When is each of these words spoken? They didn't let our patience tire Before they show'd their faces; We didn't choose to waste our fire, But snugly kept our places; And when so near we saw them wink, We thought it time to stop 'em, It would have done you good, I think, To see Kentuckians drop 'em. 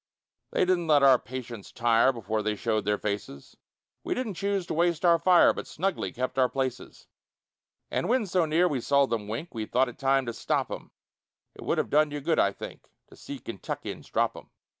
They 0.49 0.65
didn't 0.65 0.87
let 0.87 1.03
our 1.03 1.19
patience 1.19 1.71
tire 1.71 2.11
Before 2.11 2.41
they 2.41 2.55
show'd 2.55 2.85
their 2.85 2.97
faces; 2.97 3.55
We 4.03 4.15
didn't 4.15 4.33
choose 4.33 4.65
to 4.65 4.73
waste 4.73 5.05
our 5.05 5.19
fire, 5.19 5.53
But 5.53 5.67
snugly 5.67 6.11
kept 6.11 6.39
our 6.39 6.49
places; 6.49 7.05
And 7.91 8.09
when 8.09 8.25
so 8.25 8.47
near 8.47 8.67
we 8.67 8.81
saw 8.81 9.05
them 9.05 9.27
wink, 9.27 9.53
We 9.53 9.67
thought 9.67 9.89
it 9.89 9.99
time 9.99 10.25
to 10.25 10.33
stop 10.33 10.71
'em, 10.71 10.89
It 11.53 11.61
would 11.61 11.77
have 11.77 11.91
done 11.91 12.09
you 12.09 12.19
good, 12.19 12.39
I 12.39 12.51
think, 12.51 12.89
To 13.09 13.15
see 13.15 13.37
Kentuckians 13.37 14.09
drop 14.09 14.35
'em. 14.35 14.49